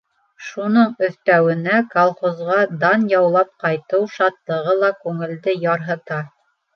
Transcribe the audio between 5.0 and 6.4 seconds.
күңелде ярһыта.